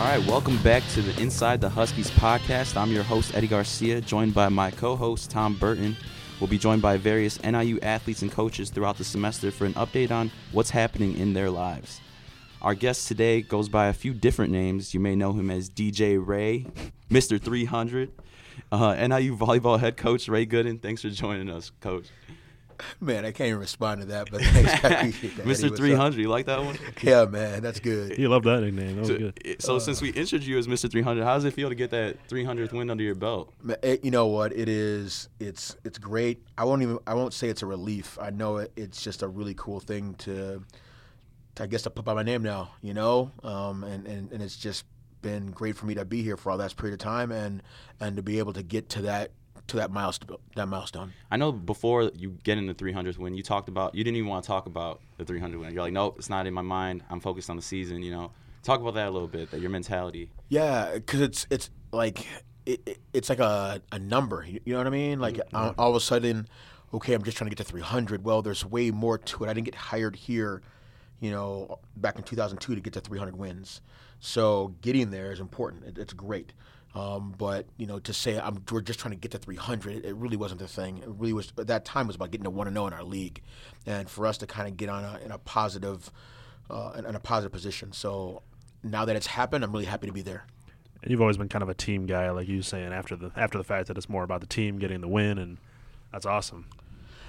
[0.00, 2.74] All right, welcome back to the Inside the Huskies podcast.
[2.74, 5.94] I'm your host, Eddie Garcia, joined by my co host, Tom Burton.
[6.40, 10.10] We'll be joined by various NIU athletes and coaches throughout the semester for an update
[10.10, 12.00] on what's happening in their lives.
[12.62, 14.94] Our guest today goes by a few different names.
[14.94, 16.64] You may know him as DJ Ray,
[17.10, 17.38] Mr.
[17.38, 18.10] 300,
[18.72, 20.80] uh, NIU volleyball head coach Ray Gooden.
[20.80, 22.06] Thanks for joining us, coach.
[23.00, 24.80] Man, I can't even respond to that, but thanks.
[24.80, 25.46] That.
[25.46, 25.72] Mr.
[25.72, 26.78] Uh, 300, you like that one?
[27.02, 28.12] Yeah, man, that's good.
[28.16, 28.96] He loved that nickname.
[28.96, 29.38] That was So, good.
[29.44, 30.90] Eh, so since we introduced you as Mr.
[30.90, 33.52] 300, how does it feel to get that 300th win under your belt?
[33.68, 34.52] It- eh, you know what?
[34.56, 35.28] It is.
[35.38, 36.42] It's it's great.
[36.58, 36.98] I won't even.
[37.06, 38.18] I won't say it's a relief.
[38.20, 40.62] I know it, it's just a really cool thing to,
[41.56, 42.72] to I guess to put by my name now.
[42.82, 44.84] You know, um, and, and and it's just
[45.22, 47.62] been great for me to be here for all that period of time and
[48.00, 49.32] and to be able to get to that
[49.70, 50.38] to that milestone.
[50.56, 51.12] That milestone.
[51.30, 54.28] I know before you get in the 300th win, you talked about you didn't even
[54.28, 55.72] want to talk about the 300 win.
[55.72, 57.02] You're like, nope, it's not in my mind.
[57.10, 58.02] I'm focused on the season.
[58.02, 59.50] You know, talk about that a little bit.
[59.50, 60.30] That your mentality.
[60.48, 62.26] Yeah, because it's it's like
[62.66, 64.46] it, it- it's like a, a number.
[64.46, 65.20] You know what I mean?
[65.20, 65.56] Like mm-hmm.
[65.56, 66.48] all, all of a sudden,
[66.94, 68.24] okay, I'm just trying to get to 300.
[68.24, 69.48] Well, there's way more to it.
[69.48, 70.62] I didn't get hired here,
[71.20, 73.80] you know, back in 2002 to get to 300 wins.
[74.20, 75.84] So getting there is important.
[75.84, 76.52] It, it's great.
[76.94, 80.14] Um, but you know, to say I'm we're just trying to get to 300, it,
[80.16, 80.98] really wasn't the thing.
[80.98, 81.52] It really was.
[81.56, 83.42] At that time was about getting to one and zero in our league,
[83.86, 86.10] and for us to kind of get on a in a positive,
[86.68, 87.92] uh, in, in a positive position.
[87.92, 88.42] So
[88.82, 90.44] now that it's happened, I'm really happy to be there.
[91.02, 93.56] And you've always been kind of a team guy, like you saying after the after
[93.56, 95.58] the fact that it's more about the team getting the win, and
[96.12, 96.66] that's awesome.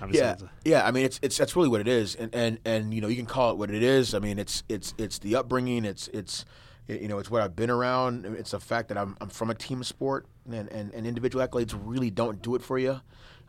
[0.01, 0.87] Obviously, Yeah, a- yeah.
[0.87, 3.15] I mean, it's it's that's really what it is, and and and you know, you
[3.15, 4.15] can call it what it is.
[4.15, 5.85] I mean, it's it's it's the upbringing.
[5.85, 6.45] It's it's
[6.87, 8.25] you know, it's what I've been around.
[8.25, 11.77] It's the fact that I'm I'm from a team sport, and and, and individual accolades
[11.81, 13.01] really don't do it for you.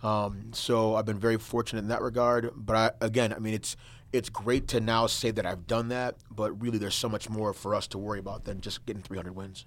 [0.02, 2.50] Um, so I've been very fortunate in that regard.
[2.56, 3.76] But I, again, I mean, it's
[4.12, 7.52] it's great to now say that I've done that, but really, there's so much more
[7.52, 9.64] for us to worry about than just getting 300 wins.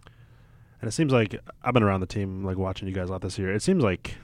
[0.82, 3.22] and it seems like I've been around the team, like watching you guys a lot
[3.22, 3.52] this year.
[3.54, 4.16] It seems like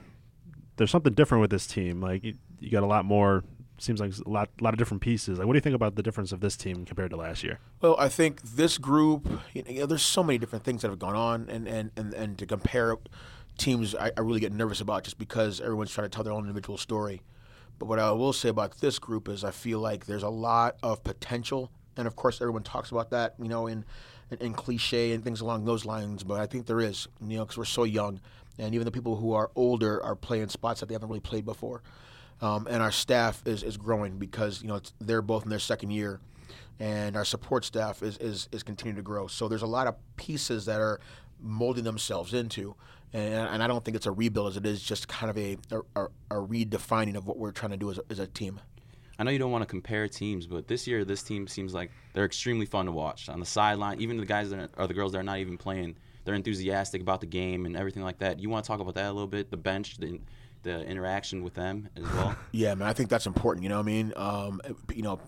[0.76, 2.00] there's something different with this team.
[2.00, 3.42] Like you, you got a lot more.
[3.82, 5.40] Seems like a lot, lot of different pieces.
[5.40, 7.58] Like, what do you think about the difference of this team compared to last year?
[7.80, 11.16] Well, I think this group, you know, there's so many different things that have gone
[11.16, 12.94] on, and, and, and, and to compare
[13.58, 16.42] teams, I, I really get nervous about just because everyone's trying to tell their own
[16.44, 17.22] individual story.
[17.80, 20.76] But what I will say about this group is I feel like there's a lot
[20.84, 23.84] of potential, and of course, everyone talks about that, you know, in,
[24.30, 26.22] in, in cliche and things along those lines.
[26.22, 28.20] But I think there is, you know, because we're so young,
[28.60, 31.44] and even the people who are older are playing spots that they haven't really played
[31.44, 31.82] before.
[32.42, 35.92] Um, and our staff is, is growing because you know they're both in their second
[35.92, 36.20] year,
[36.80, 39.28] and our support staff is, is is continuing to grow.
[39.28, 41.00] So there's a lot of pieces that are
[41.40, 42.74] molding themselves into,
[43.12, 45.56] and, and I don't think it's a rebuild as it is just kind of a
[45.94, 48.60] a, a redefining of what we're trying to do as a, as a team.
[49.20, 51.92] I know you don't want to compare teams, but this year this team seems like
[52.12, 54.00] they're extremely fun to watch on the sideline.
[54.00, 57.00] Even the guys that are, or the girls that are not even playing, they're enthusiastic
[57.00, 58.40] about the game and everything like that.
[58.40, 59.52] You want to talk about that a little bit?
[59.52, 60.18] The bench, the
[60.62, 62.36] the interaction with them as well.
[62.52, 63.62] Yeah, man, I think that's important.
[63.62, 64.12] You know what I mean?
[64.16, 64.60] Um,
[64.94, 65.20] you know,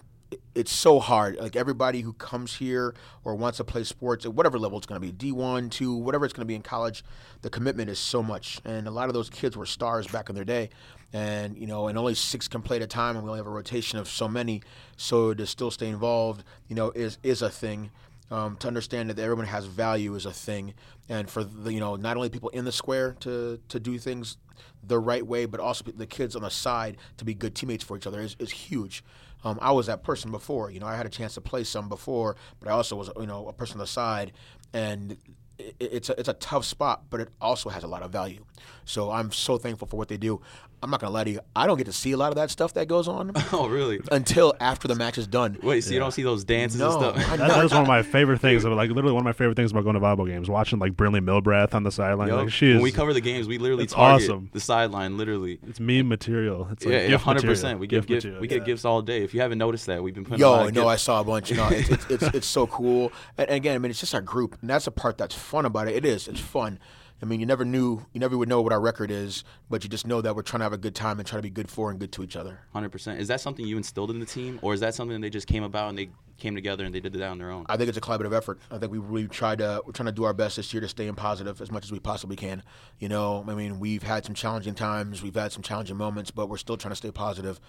[0.54, 1.36] it's so hard.
[1.36, 5.00] Like everybody who comes here or wants to play sports at whatever level it's going
[5.00, 7.04] to be, D1, 2, whatever it's going to be in college,
[7.42, 8.60] the commitment is so much.
[8.64, 10.70] And a lot of those kids were stars back in their day.
[11.12, 13.46] And, you know, and only six can play at a time, and we only have
[13.46, 14.62] a rotation of so many.
[14.96, 17.90] So to still stay involved, you know, is, is a thing.
[18.30, 20.74] Um, to understand that everyone has value is a thing,
[21.10, 24.38] and for the, you know not only people in the square to to do things
[24.82, 27.96] the right way, but also the kids on the side to be good teammates for
[27.96, 29.04] each other is, is huge.
[29.44, 31.88] Um, I was that person before, you know, I had a chance to play some
[31.88, 34.32] before, but I also was you know a person on the side,
[34.72, 35.18] and
[35.58, 38.44] it, it's a, it's a tough spot, but it also has a lot of value.
[38.84, 40.40] So I'm so thankful for what they do.
[40.84, 42.50] I'm not gonna lie to you, I don't get to see a lot of that
[42.50, 44.00] stuff that goes on oh, really?
[44.12, 45.58] until after the match is done.
[45.62, 47.38] Wait, so you don't see those dances No, and stuff?
[47.38, 48.64] That, that is one of my favorite things.
[48.64, 50.92] About, Like literally one of my favorite things about going to volleyball games, watching like
[50.92, 52.28] Brinley Milbrath on the sideline.
[52.28, 52.36] Yup.
[52.38, 54.50] Like she is, when we cover the games, we literally it's target awesome.
[54.52, 55.16] the sideline.
[55.16, 56.68] Literally, it's meme material.
[56.70, 57.80] It's like yeah, hundred percent.
[57.80, 59.22] We give gift gift, we get gifts all day.
[59.24, 60.42] If you haven't noticed that, we've been putting.
[60.42, 61.50] a Yo, lot of no, I saw a bunch.
[61.52, 63.10] No, it's, it's, it's, it's so cool.
[63.38, 65.64] And, and again, I mean, it's just our group, and that's the part that's fun
[65.64, 65.96] about it.
[65.96, 66.28] It is.
[66.28, 66.78] It's fun.
[67.22, 69.88] I mean, you never knew, you never would know what our record is, but you
[69.88, 71.70] just know that we're trying to have a good time and try to be good
[71.70, 72.60] for and good to each other.
[72.72, 73.20] Hundred percent.
[73.20, 75.62] Is that something you instilled in the team, or is that something they just came
[75.62, 77.64] about and they came together and they did that on their own?
[77.68, 78.58] I think it's a collaborative effort.
[78.70, 80.88] I think we really tried to we're trying to do our best this year to
[80.88, 82.62] stay in positive as much as we possibly can.
[82.98, 86.48] You know, I mean, we've had some challenging times, we've had some challenging moments, but
[86.48, 87.60] we're still trying to stay positive.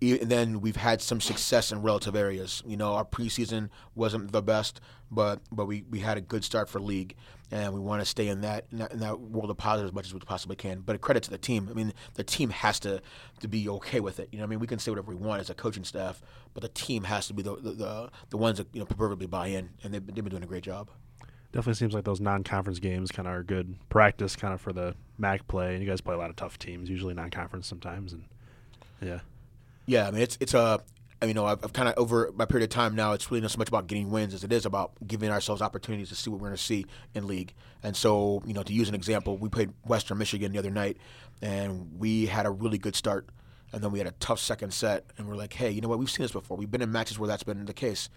[0.00, 2.62] And then we've had some success in relative areas.
[2.66, 6.68] You know, our preseason wasn't the best, but but we, we had a good start
[6.68, 7.14] for league,
[7.50, 9.94] and we want to stay in that, in that in that world of positive as
[9.94, 10.80] much as we possibly can.
[10.80, 11.68] But a credit to the team.
[11.70, 13.00] I mean, the team has to
[13.40, 14.28] to be okay with it.
[14.32, 16.20] You know, I mean, we can say whatever we want as a coaching staff,
[16.52, 19.26] but the team has to be the the, the, the ones that you know proverbially
[19.26, 20.90] buy in, and they've, they've been doing a great job.
[21.52, 24.94] Definitely seems like those non-conference games kind of are good practice, kind of for the
[25.16, 25.72] MAC play.
[25.72, 28.24] And you guys play a lot of tough teams, usually non-conference sometimes, and
[29.00, 29.20] yeah.
[29.86, 30.80] Yeah, I mean it's it's a
[31.20, 33.12] I mean, you know, I've, I've kind of over my period of time now.
[33.12, 36.10] It's really not so much about getting wins as it is about giving ourselves opportunities
[36.10, 36.84] to see what we're going to see
[37.14, 37.54] in league.
[37.82, 40.98] And so, you know, to use an example, we played Western Michigan the other night,
[41.40, 43.30] and we had a really good start,
[43.72, 45.98] and then we had a tough second set, and we're like, hey, you know what?
[45.98, 46.58] We've seen this before.
[46.58, 48.10] We've been in matches where that's been the case.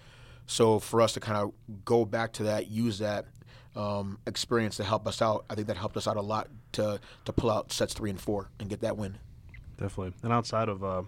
[0.46, 1.54] So for us to kind of
[1.86, 3.28] go back to that, use that
[3.78, 7.00] um, experience to help us out, I think that helped us out a lot to
[7.24, 9.20] to pull out sets three and four and get that win.
[9.78, 10.16] Definitely.
[10.24, 11.04] And outside of uh,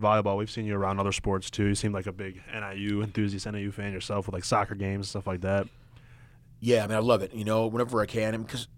[0.00, 1.66] volleyball, we've seen you around other sports too.
[1.66, 5.06] You seem like a big NIU enthusiast, NIU fan yourself with like soccer games and
[5.06, 5.66] stuff like that.
[6.62, 7.32] Yeah, I mean, I love it.
[7.32, 8.68] You know, whenever I can, because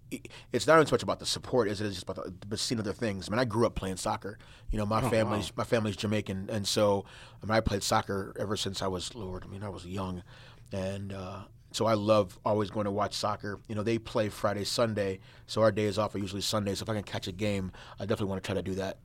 [0.53, 2.79] it's not so much about the support as it is just about the, the seeing
[2.79, 3.27] other things.
[3.27, 4.37] I mean, I grew up playing soccer.
[4.71, 5.55] You know, my Oh, family's wow.
[5.57, 7.03] my family's Jamaican, and so
[7.41, 9.43] I mean, I played soccer ever since I was Lord.
[9.43, 10.23] I mean, I was young,
[10.71, 11.39] and uh,
[11.71, 13.59] so I love always going to watch soccer.
[13.67, 16.75] You know, they play Friday, Sunday, so our days off are usually Sunday.
[16.75, 18.99] So if I can catch a game, I definitely want to try to do that.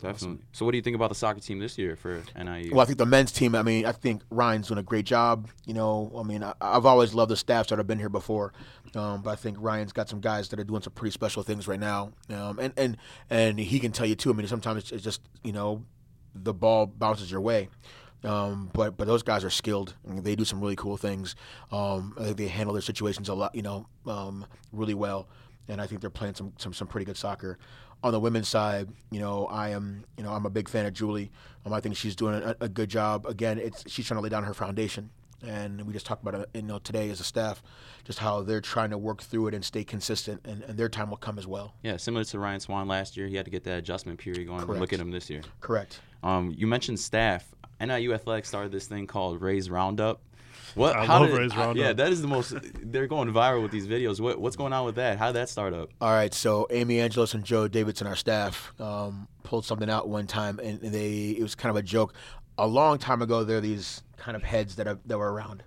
[0.00, 0.44] Definitely.
[0.52, 2.72] So, what do you think about the soccer team this year for NIU?
[2.72, 3.54] Well, I think the men's team.
[3.54, 5.48] I mean, I think Ryan's doing a great job.
[5.64, 8.52] You know, I mean, I, I've always loved the staffs that have been here before,
[8.94, 11.66] um, but I think Ryan's got some guys that are doing some pretty special things
[11.66, 12.12] right now.
[12.28, 12.96] Um, and and
[13.30, 14.30] and he can tell you too.
[14.30, 15.84] I mean, sometimes it's, it's just you know,
[16.34, 17.68] the ball bounces your way.
[18.24, 19.94] Um, but but those guys are skilled.
[20.08, 21.36] I mean, they do some really cool things.
[21.70, 25.28] Um, I think they handle their situations a lot, you know, um, really well.
[25.68, 27.58] And I think they're playing some, some some pretty good soccer.
[28.02, 30.92] On the women's side, you know, I am you know I'm a big fan of
[30.92, 31.30] Julie.
[31.64, 33.24] Um, I think she's doing a, a good job.
[33.26, 35.10] Again, it's she's trying to lay down her foundation.
[35.46, 37.62] And we just talked about it, you know, today as a staff,
[38.04, 41.10] just how they're trying to work through it and stay consistent, and, and their time
[41.10, 41.74] will come as well.
[41.82, 44.60] yeah, similar to Ryan Swan last year, he had to get that adjustment period going.
[44.64, 44.80] Correct.
[44.80, 45.42] Look at him this year.
[45.60, 46.00] Correct.
[46.22, 47.54] Um, you mentioned staff.
[47.78, 50.22] NIU Athletics started this thing called Raise Roundup.
[50.74, 50.96] What?
[50.96, 51.76] I how love did- Raise Roundup.
[51.76, 52.54] yeah, that is the most.
[52.82, 54.20] They're going viral with these videos.
[54.20, 55.18] What, what's going on with that?
[55.18, 55.90] How did that start up?
[56.00, 60.26] All right, so Amy Angelos and Joe Davidson, our staff, um, pulled something out one
[60.26, 62.14] time, and they it was kind of a joke.
[62.58, 65.62] A long time ago, there are these kind of heads that are, that were around.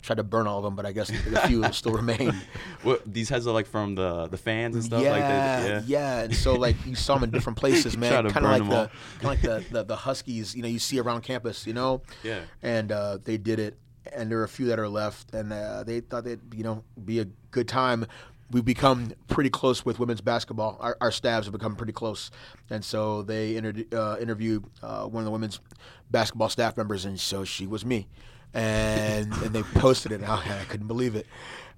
[0.00, 2.34] Tried to burn all of them, but I guess a few still remain.
[2.82, 5.68] What these heads are like from the the fans and stuff yeah, like that.
[5.68, 5.82] Yeah.
[5.86, 8.10] yeah, and so like you saw them in different places, man.
[8.10, 8.90] Kind of burn like the kind
[9.20, 12.02] of like the, the the Huskies, you know, you see around campus, you know.
[12.24, 12.40] Yeah.
[12.62, 13.78] And uh, they did it,
[14.12, 16.84] and there are a few that are left, and uh, they thought they'd you know
[17.04, 18.06] be a good time.
[18.50, 20.76] We've become pretty close with women's basketball.
[20.80, 22.30] Our, our staffs have become pretty close,
[22.68, 25.58] and so they inter- uh, interviewed uh, one of the women's
[26.10, 28.08] basketball staff members, and so she was me,
[28.52, 30.16] and and they posted it.
[30.16, 31.26] And I, I couldn't believe it.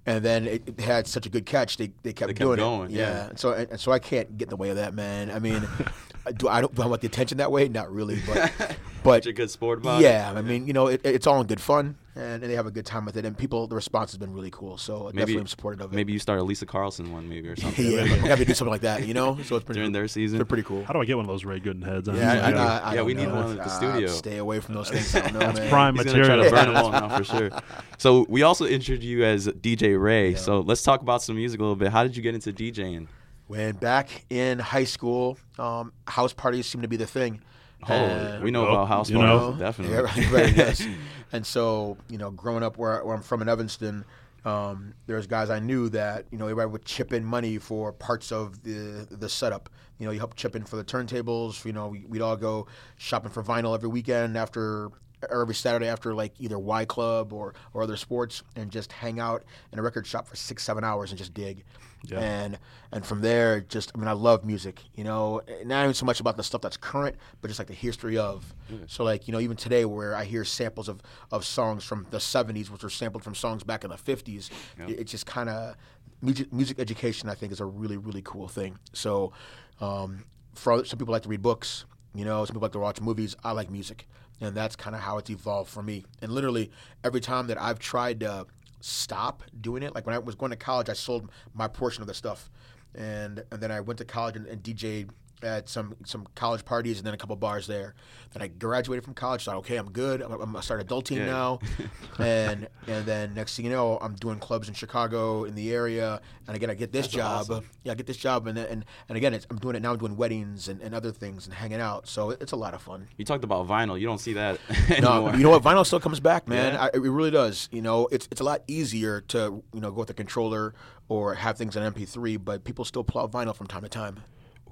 [0.06, 1.78] And then it, it had such a good catch.
[1.78, 2.96] They, they kept They kept doing going, it.
[2.98, 3.28] yeah.
[3.30, 5.30] And so and so I can't get in the way of that, man.
[5.30, 5.66] I mean,
[6.36, 7.68] do I don't do I want the attention that way?
[7.68, 10.04] Not really, but but Such a good sport about it.
[10.04, 12.66] yeah, I mean, you know, it, it's all in good fun, and, and they have
[12.66, 14.76] a good time with it, and people, the response has been really cool.
[14.78, 15.96] So definitely, I'm supportive of it.
[15.96, 17.84] Maybe you start a Lisa Carlson one, maybe or something.
[17.90, 19.38] yeah, we have to do something like that, you know.
[19.44, 20.38] So it's pretty During their season.
[20.38, 20.84] They're pretty cool.
[20.84, 22.08] How do I get one of those Ray Gooden heads?
[22.08, 24.08] Yeah, I, Honestly, I, I Yeah, don't we need one at the studio.
[24.08, 25.14] stay away from those things.
[25.14, 25.68] I don't know, man.
[25.68, 26.64] prime He's gonna try to material.
[26.64, 27.50] burn them all now for sure.
[27.98, 30.34] So we also introduced you as DJ Ray.
[30.34, 31.92] So let's talk about some music a little bit.
[31.92, 33.06] How did you get into DJing?
[33.46, 37.42] When back in high school, um, house parties seemed to be the thing.
[37.88, 39.54] Oh, we know Oh, about house you know.
[39.58, 39.94] definitely.
[39.94, 40.86] Yeah, right, right, yes.
[41.32, 44.04] And so, you know, growing up where, where I'm from in Evanston,
[44.44, 48.30] um, there's guys I knew that, you know, everybody would chip in money for parts
[48.30, 49.70] of the the setup.
[49.98, 51.64] You know, you help chip in for the turntables.
[51.64, 54.92] You know, we, we'd all go shopping for vinyl every weekend after or
[55.30, 59.44] every Saturday after like either Y Club or, or other sports and just hang out
[59.72, 61.64] in a record shop for six, seven hours and just dig.
[62.06, 62.20] Yeah.
[62.20, 62.58] And
[62.92, 64.82] and from there, just I mean, I love music.
[64.94, 67.74] You know, not even so much about the stuff that's current, but just like the
[67.74, 68.54] history of.
[68.86, 71.00] So like you know, even today, where I hear samples of,
[71.30, 74.50] of songs from the '70s, which were sampled from songs back in the '50s,
[74.86, 75.76] it, it's just kind of
[76.20, 76.52] music.
[76.52, 78.78] Music education, I think, is a really really cool thing.
[78.92, 79.32] So,
[79.80, 81.86] um, for some people like to read books.
[82.14, 83.34] You know, some people like to watch movies.
[83.42, 84.06] I like music,
[84.40, 86.04] and that's kind of how it's evolved for me.
[86.22, 86.70] And literally,
[87.02, 88.46] every time that I've tried to
[88.80, 92.08] stop doing it, like when I was going to college, I sold my portion of
[92.08, 92.50] the stuff,
[92.94, 95.10] and and then I went to college and, and DJed
[95.44, 97.94] at some some college parties and then a couple bars there.
[98.32, 100.20] Then I graduated from college, thought, okay, I'm good.
[100.22, 101.26] I'm, I'm gonna start adulting Yeah.
[101.26, 101.58] now,
[102.18, 106.20] and and then next thing you know, I'm doing clubs in Chicago in the area,
[106.48, 107.40] and again I get this That's job.
[107.50, 107.64] awesome.
[107.84, 109.92] Yeah, I get this job, and then- and and again it's, I'm doing it now.
[109.92, 112.82] I'm doing weddings and, and other things and hanging out, so it's a lot of
[112.82, 113.06] fun.
[113.16, 113.98] You talked about vinyl.
[114.00, 114.58] You don't see that
[115.00, 115.36] No, anymore.
[115.36, 115.62] you know what?
[115.62, 116.74] Vinyl still comes back, man.
[116.74, 116.84] Yeah?
[116.84, 117.68] I, it really does.
[117.70, 120.74] You know, it's it's a lot easier to you know go with a controller
[121.08, 124.22] or have things on MP3, but people still out vinyl from time to time.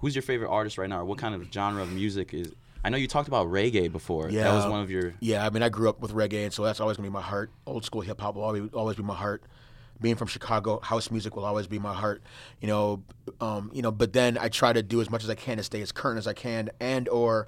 [0.02, 1.00] Who's your favorite artist right now?
[1.00, 2.52] Or what kind of genre of music is?
[2.84, 4.28] I know you talked about reggae before.
[4.28, 5.14] Yeah, That was one of your.
[5.20, 7.22] Yeah, I mean, I grew up with reggae, and so that's always gonna be my
[7.22, 7.52] heart.
[7.66, 9.44] Old school hip hop will always always be my heart.
[10.00, 12.24] being from Chicago, house music will always be my heart.
[12.60, 13.04] You know,
[13.40, 13.92] um, you know.
[13.92, 16.18] But then I try to do as much as I can to stay as current
[16.18, 17.46] as I can, and or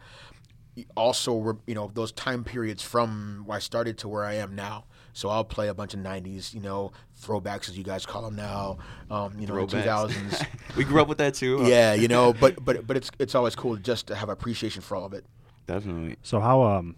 [0.96, 4.84] also you know those time periods from where I started to where I am now.
[5.14, 6.92] So I'll play a bunch of '90s, you know,
[7.22, 8.76] throwbacks as you guys call them now.
[9.10, 10.10] Um, you know, Throwbacks.
[10.10, 10.46] 2000s.
[10.76, 11.64] we grew up with that too.
[11.66, 14.96] yeah, you know, but but but it's it's always cool just to have appreciation for
[14.96, 15.24] all of it.
[15.66, 16.16] definitely.
[16.22, 16.96] So how um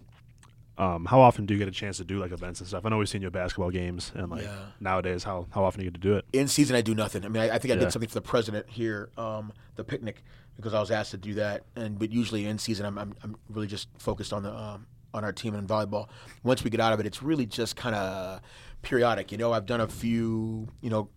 [0.79, 2.85] um how often do you get a chance to do like events and stuff?
[2.85, 4.65] I know we've seen you at basketball games and like Yeah.
[4.79, 6.25] nowadays how how often do you get to do it?
[6.33, 7.23] in season I do nothing.
[7.25, 7.81] I mean, I, I think I Yeah.
[7.81, 10.23] did something for the president here, um, the picnic,
[10.55, 11.65] because I was asked to do that.
[11.75, 15.23] And but usually in season, I'm I'm, I'm really just focused on the um, on
[15.23, 16.09] our team in volleyball.
[16.43, 18.41] Once we get out of it, it's really just kind of
[18.81, 19.31] periodic.
[19.31, 21.09] You know, I've done a few, you know,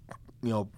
[0.42, 0.68] you know,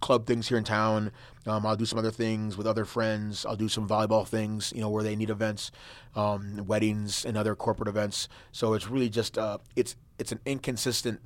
[0.00, 1.12] club things here in town.
[1.46, 3.46] Um, I'll do some other things with other friends.
[3.46, 5.70] I'll do some volleyball things, you know, where they need events,
[6.14, 8.28] um, weddings, and other corporate events.
[8.50, 11.20] So it's really just uh, it's it's an inconsistent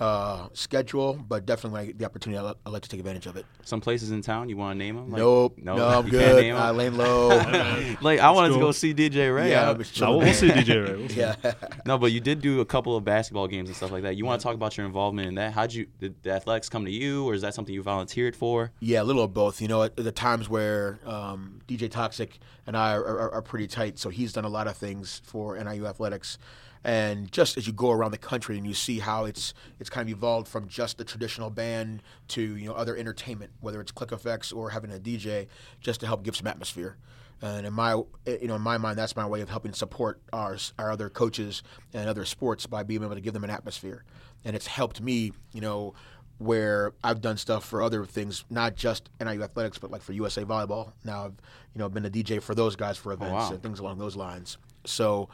[0.00, 2.98] uh, schedule, but definitely when I get the opportunity, I, li- I like to take
[2.98, 3.46] advantage of it.
[3.62, 5.10] Some places in town you want to name them?
[5.10, 6.20] nope, no, I'm good.
[6.24, 6.60] Can't name 'em?
[6.62, 7.28] I laying low.
[8.00, 9.50] like I wanted to go see DJ Ray.
[9.50, 10.48] yeah, I- I'm No, we'll, we'll see.
[10.48, 10.96] DJ Ray.
[10.96, 11.20] We'll see.
[11.20, 11.36] Yeah.
[11.84, 14.16] No, but you did do a couple of basketball games and stuff like that.
[14.16, 15.52] You want to talk about your involvement in that?
[15.52, 18.70] How'd you did the athletics come to you, or is that something you volunteered for?
[18.80, 19.60] Yeah, a little of both.
[19.60, 23.66] You know, at the times where um, DJ Toxic and I are, are, are pretty
[23.66, 26.38] tight, so he's done a lot of things for NIU athletics.
[26.84, 30.08] And just as you go around the country and you see how it's it's kind
[30.08, 34.12] of evolved from just the traditional band to you know other entertainment, whether it's Click
[34.12, 35.46] Effects or having a DJ,
[35.80, 36.96] just to help give some atmosphere.
[37.40, 37.94] And in my
[38.26, 41.08] eh, you know in my mind, that's my way of helping support our our other
[41.08, 41.62] coaches
[41.92, 44.04] and other sports by being able to give them an atmosphere.
[44.44, 45.94] And it's helped me, you know,
[46.38, 50.44] where I've done stuff for other things, not just NIU athletics, but like for USA
[50.44, 50.92] volleyball.
[51.04, 51.36] Now I've
[51.74, 53.52] you know been a DJ for those guys for oh, events wow.
[53.52, 54.58] and things along those lines.
[54.84, 55.28] So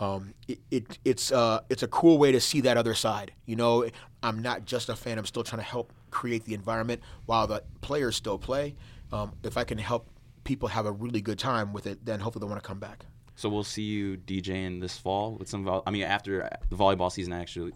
[0.00, 3.32] um, it, it it's uh it's a cool way to see that other side.
[3.46, 3.86] You know,
[4.22, 5.18] I'm not just a fan.
[5.18, 8.74] I'm still trying to help create the environment while the players still play.
[9.12, 10.08] Um, if I can help
[10.44, 13.04] people have a really good time with it, then hopefully they want to come back.
[13.36, 15.64] So we'll see you DJing this fall with some.
[15.64, 17.72] Vol- I mean, after the volleyball season, actually,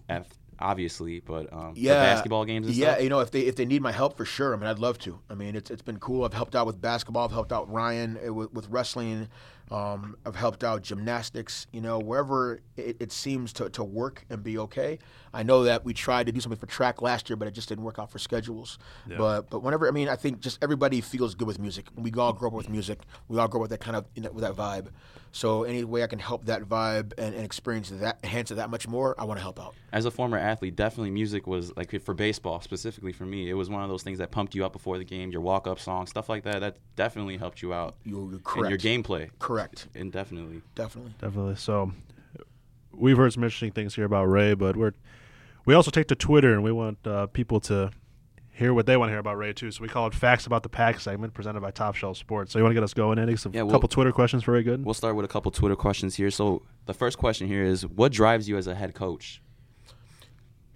[0.58, 3.02] obviously, but um, for basketball games and yeah, stuff.
[3.02, 4.98] you know, if they if they need my help for sure, I mean, I'd love
[5.00, 5.20] to.
[5.28, 6.24] I mean, it's it's been cool.
[6.24, 7.24] I've helped out with basketball.
[7.24, 9.28] I've helped out Ryan uh, with, with wrestling.
[9.72, 11.66] Um, I've helped out gymnastics.
[11.72, 14.98] You know, wherever it, it seems to, to work and be okay.
[15.32, 17.70] I know that we tried to do something for track last year, but it just
[17.70, 18.78] didn't work out for schedules.
[19.16, 21.86] But but whenever I mean, I think just everybody feels good with music.
[21.96, 23.00] We all grow up with music.
[23.28, 24.88] We all grow up with that kind of you know, with that vibe.
[25.34, 28.68] So any way I can help that vibe and, and experience that, enhance it that
[28.68, 29.74] much more, I want to help out.
[29.90, 33.48] As a former athlete, definitely music was like for baseball specifically for me.
[33.48, 35.30] It was one of those things that pumped you up before the game.
[35.30, 36.60] Your walk-up song, stuff like that.
[36.60, 38.68] That definitely helped you out You're, correct.
[38.68, 39.30] your gameplay.
[39.38, 39.61] Correct.
[39.94, 40.62] And definitely.
[40.74, 41.14] Definitely.
[41.20, 41.56] Definitely.
[41.56, 41.92] So
[42.92, 44.92] we've heard some interesting things here about Ray, but we're
[45.64, 47.90] we also take to Twitter and we want uh, people to
[48.50, 49.70] hear what they want to hear about Ray too.
[49.70, 52.52] So we call it Facts About the Pack segment presented by Top Shelf Sports.
[52.52, 53.36] So you want to get us going, Andy?
[53.36, 54.84] Some Yeah, well- couple Twitter questions for Ray Good.
[54.84, 56.30] We'll start with a couple Twitter questions here.
[56.30, 59.40] So the first question here is, what drives you as a head coach?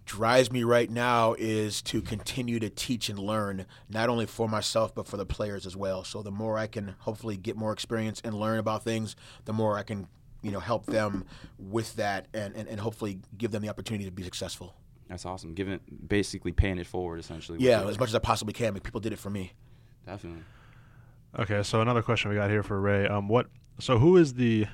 [0.06, 4.94] Drives me right now is to continue to teach and learn, not only for myself
[4.94, 6.04] but for the players as well.
[6.04, 9.76] So the more I can hopefully get more experience and learn about things, the more
[9.76, 10.08] I can
[10.42, 11.24] you know help them
[11.58, 14.76] with that and, and, and hopefully give them the opportunity to be successful.
[15.08, 15.54] That's awesome.
[15.54, 17.58] Giving basically paying it forward essentially.
[17.60, 18.72] Yeah, as much as I possibly can.
[18.74, 19.52] But people did it for me.
[20.06, 20.42] definitely.
[21.38, 23.06] Okay, so another question we got here for Ray.
[23.06, 23.48] Um, what?
[23.78, 24.66] So who is the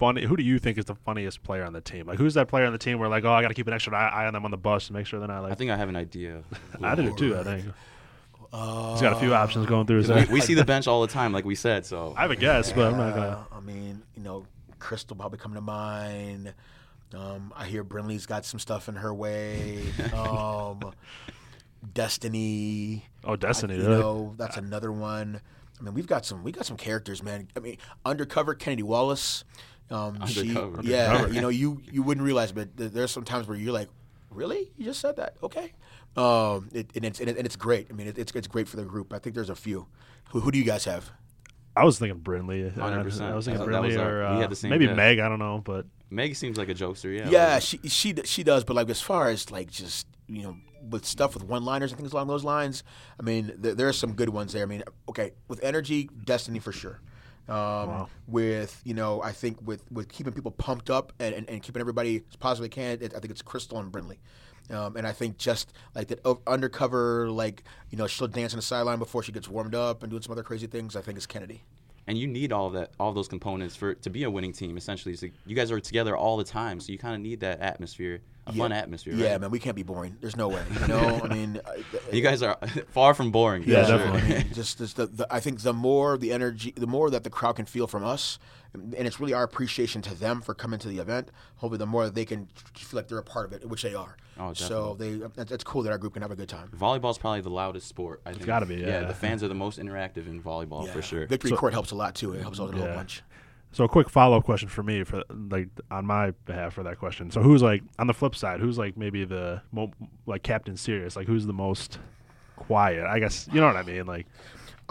[0.00, 0.24] funny?
[0.24, 2.06] Who do you think is the funniest player on the team?
[2.06, 3.72] Like, who's that player on the team where like, oh, I got to keep an
[3.72, 5.52] extra eye, eye on them on the bus to make sure they're not like.
[5.52, 6.42] I think I have an idea.
[6.82, 7.38] I did it too.
[7.38, 7.66] I think
[8.52, 10.28] Uh, he's got a few options going through his we, head.
[10.30, 11.86] we see the bench all the time, like we said.
[11.86, 13.46] So I have a guess, but I'm not gonna.
[13.52, 14.44] I mean, you know,
[14.80, 16.52] Crystal probably coming to mind.
[17.14, 19.82] Um, I hear Brinley's got some stuff in her way.
[20.14, 20.92] Um,
[21.94, 23.04] Destiny.
[23.24, 23.74] Oh, Destiny.
[23.74, 24.00] I, you really?
[24.00, 25.40] know, that's another one.
[25.78, 27.48] I mean, we've got some we got some characters, man.
[27.56, 29.44] I mean, undercover Kennedy Wallace.
[29.90, 30.82] Um, she- Undercover.
[30.84, 31.34] yeah, Undercover.
[31.34, 33.88] you know, you you wouldn't realize, but th- there's some times where you're like,
[34.30, 35.72] really, you just said that, okay?
[36.16, 37.88] Um, it, and it's and, it, and it's great.
[37.90, 39.12] I mean, it, it's it's great for the group.
[39.12, 39.86] I think there's a few.
[40.30, 41.10] Who, who do you guys have?
[41.76, 42.66] I was thinking Brinley.
[42.76, 43.20] I- 100%.
[43.22, 44.96] I was thinking That- that was Brinley our- or uh, had the same maybe guess.
[44.96, 45.18] Meg.
[45.18, 47.16] I don't know, but Meg seems like a jokester.
[47.16, 47.28] Yeah.
[47.30, 50.56] Yeah, like- she she she does, but like as far as like just you know
[50.88, 52.82] with stuff with one-liners and things along those lines,
[53.18, 54.62] I mean there, there are some good ones there.
[54.62, 57.00] I mean, okay, with energy, Destiny for sure.
[57.48, 58.08] Um, Wow.
[58.28, 61.80] With you know, I think with with keeping people pumped up and, and, and keeping
[61.80, 64.18] everybody as positive as can, it, I think it's Crystal and Brinley.
[64.70, 68.58] Um, and I think just like that o- undercover, like you know, she'll dance on
[68.58, 70.94] the sideline before she gets warmed up and doing some other crazy things.
[70.94, 71.64] I think is Kennedy.
[72.06, 74.76] and you need all that, all those components for to be a winning team.
[74.76, 77.60] Essentially, so you guys are together all the time, so you kind of need that
[77.60, 78.20] atmosphere.
[78.46, 78.58] A Yeah.
[78.58, 79.14] fun atmosphere.
[79.14, 79.40] Yeah, right?
[79.42, 80.16] man, we can't be boring.
[80.20, 80.62] There's no way.
[80.80, 83.64] You know, I mean, I- You guys are far from boring.
[83.66, 83.98] Yeah, for sure.
[83.98, 84.34] definitely.
[84.36, 87.24] I mean, just, just the, the, I think the more the energy, the more that
[87.24, 88.38] the crowd can feel from us,
[88.72, 91.30] and it's really our appreciation to them for coming to the event.
[91.56, 93.94] Hopefully, the more that they can feel like they're a part of it, which they
[93.94, 94.16] are.
[94.38, 94.66] Oh, definitely.
[94.68, 96.68] so they, that- that's cool that our group can have a good time.
[96.68, 98.22] Volleyball's probably the loudest sport.
[98.24, 98.46] I think.
[98.46, 99.00] gotta be, yeah.
[99.02, 100.92] the fans are the most interactive in volleyball Yeah.
[100.92, 101.26] for sure.
[101.26, 102.32] Victory So- Court helps a lot too.
[102.32, 103.22] It helps out a whole bunch.
[103.72, 106.98] So a quick follow up question for me, for like on my behalf for that
[106.98, 107.30] question.
[107.30, 108.60] So who's like on the flip side?
[108.60, 109.92] Who's like maybe the mo-
[110.26, 111.14] like Captain Serious?
[111.14, 111.98] Like who's the most
[112.56, 113.06] quiet?
[113.06, 114.06] I guess you know what I mean.
[114.06, 114.26] Like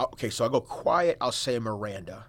[0.00, 1.18] Okay, so I'll go quiet.
[1.20, 2.24] I'll say Miranda.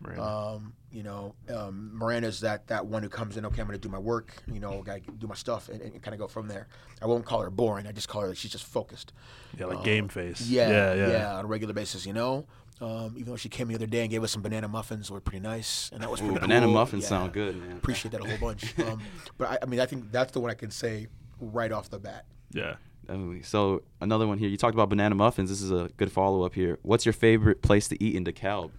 [0.00, 0.24] Miranda.
[0.24, 3.46] Um, you know, um, Miranda's that that one who comes in.
[3.46, 4.34] Okay, I'm going to do my work.
[4.52, 6.66] You know, got to do my stuff and, and kind of go from there.
[7.00, 7.86] I won't call her boring.
[7.86, 9.12] I just call her like she's just focused.
[9.56, 10.42] yeah, like um, game face.
[10.48, 11.34] Yeah, yeah, yeah, yeah.
[11.36, 12.04] on a regular basis.
[12.04, 12.46] You know,
[12.82, 15.20] um, even though she came the other day and gave us some banana muffins, were
[15.20, 17.08] pretty nice, and that was Ooh, pretty banana muffins Yeah.
[17.10, 17.76] sound good, man.
[17.78, 18.74] Appreciate that a whole bunch.
[18.86, 19.00] Um,
[19.38, 21.06] but I, I mean, I think that's the one I can say
[21.40, 22.24] right off the bat.
[22.52, 22.74] yeah.
[23.06, 23.42] Definitely.
[23.42, 24.48] So another one here.
[24.48, 25.50] You talked about banana muffins.
[25.50, 26.78] This is a good follow up here.
[26.82, 28.70] What's your favorite place to eat in DeKalb?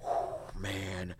[0.60, 1.14] Man,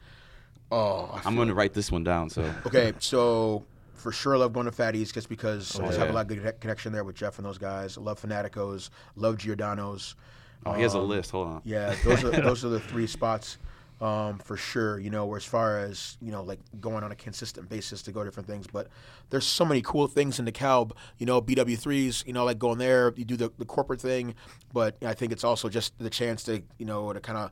[0.71, 2.31] oh, I I'm going to write this one down.
[2.31, 6.11] So Okay, so for sure, I love going to Fatty's just because I just have
[6.11, 7.99] a lot of good connection there with Jeff and those guys.
[7.99, 10.15] I love Fanaticos, love Giordano's.
[10.65, 11.31] Oh, he has a Um, list.
[11.33, 11.63] Hold on.
[11.65, 13.59] Yeah, those are those are the three spots
[14.01, 14.99] um, for sure.
[14.99, 18.13] You know, where as far as you know, like going on a consistent basis to
[18.13, 18.67] go different things.
[18.67, 18.89] But
[19.31, 20.93] there's so many cool things in DeKalb.
[21.19, 22.27] You know, BW3s.
[22.27, 24.35] You know, like going there, you do the, the corporate thing.
[24.73, 27.51] But I think it's also just the chance to you know to kind of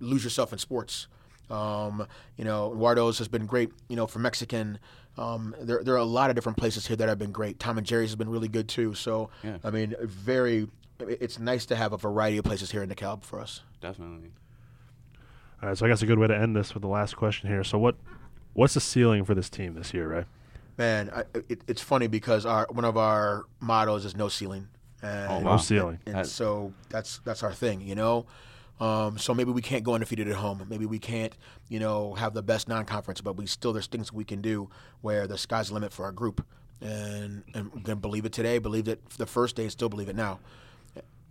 [0.00, 1.06] lose yourself in sports.
[1.50, 3.70] Um, you know, Eduardo's has been great.
[3.88, 4.78] You know, for Mexican.
[5.16, 7.60] Um, there, there are a lot of different places here that have been great.
[7.60, 8.94] Tom and Jerry's has been really good too.
[8.94, 9.58] So, Yeah.
[9.62, 10.66] I mean, very.
[11.00, 13.62] It's nice to have a variety of places here in DeKalb for us.
[13.80, 14.30] Definitely.
[15.62, 17.48] All right, so I guess a good way to end this with the last question
[17.48, 17.64] here.
[17.64, 17.96] So what
[18.52, 20.26] what's the ceiling for this team this year, right?
[20.76, 24.68] Man, I, it, it's funny because our one of our mottos is no ceiling.
[25.02, 25.98] And, Oh, No ceiling.
[26.06, 28.26] And That- so that's that's our thing, you know.
[28.80, 30.66] Um, so maybe we can't go undefeated at home.
[30.68, 31.32] Maybe we can't,
[31.68, 34.68] you know, have the best non-conference, but we still there's things we can do
[35.00, 36.44] where the sky's the limit for our group.
[36.80, 40.08] And and we're gonna believe it today, believe it the first day, and still believe
[40.08, 40.40] it now.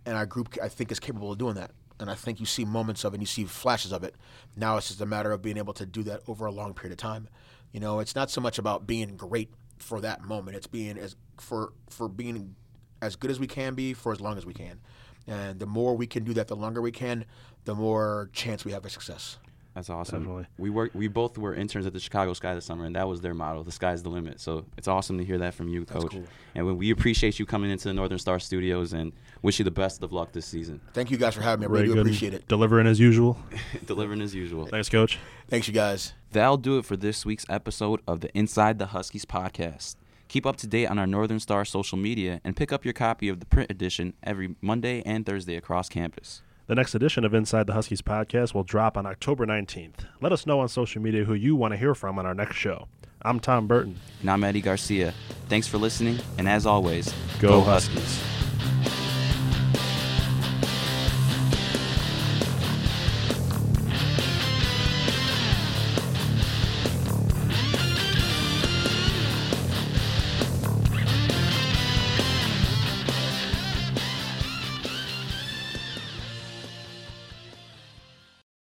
[0.06, 1.70] And our group, I think, is capable of doing that.
[2.00, 4.16] And I think you see moments of it, and you see flashes of it.
[4.56, 6.92] Now it's just a matter of being able to do that over a long period
[6.92, 7.28] of time.
[7.72, 10.56] You know, it's not so much about being great for that moment.
[10.56, 12.54] It's being as for for being
[13.00, 14.80] as good as we can be for as long as we can.
[15.26, 17.24] And the more we can do that, the longer we can,
[17.64, 19.38] the more chance we have of success.
[19.74, 20.20] That's awesome.
[20.20, 20.46] Definitely.
[20.56, 20.92] We work.
[20.94, 23.64] We both were interns at the Chicago Sky this summer, and that was their motto:
[23.64, 26.12] "The sky's the limit." So it's awesome to hear that from you, Coach.
[26.12, 26.24] cool.
[26.54, 29.72] And we- we appreciate you coming into the Northern Star Studios, and wish you the
[29.72, 30.80] best of luck this season.
[30.92, 31.66] Thank you guys for having me.
[31.66, 32.46] I Very really do appreciate it.
[32.46, 33.36] Delivering as usual.
[33.86, 34.66] Delivering as usual.
[34.66, 35.18] Thanks, coach.
[35.48, 36.12] Thanks, you guys.
[36.30, 39.96] That'll do it for this week's episode of the Inside the Huskies podcast.
[40.28, 43.28] Keep up to date on our Northern Star social media and pick up your copy
[43.28, 46.42] of the print edition every Monday and Thursday across campus.
[46.66, 50.06] The next edition of Inside the Huskies podcast will drop on October 19th.
[50.22, 52.56] Let us know on social media who you want to hear from on our next
[52.56, 52.88] show.
[53.20, 54.00] I'm Tom Burton.
[54.22, 55.12] And I'm Eddie Garcia.
[55.50, 58.22] Thanks for listening, and as always, Go Huskies.